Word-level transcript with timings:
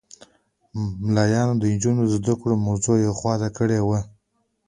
ملایانو 1.05 1.53
د 1.61 1.63
نجونو 1.73 2.01
د 2.05 2.09
زده 2.15 2.33
کړو 2.41 2.55
موضوع 2.67 2.95
یوه 3.05 3.15
خوا 3.19 3.33
ته 3.41 3.49
کړې 3.57 3.79
وه. 3.87 3.99